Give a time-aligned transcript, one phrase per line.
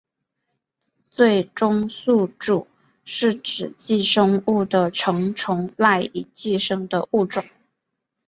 [1.11, 2.65] 最终宿主
[3.05, 7.45] 是指寄生物的成虫赖以寄生的物种。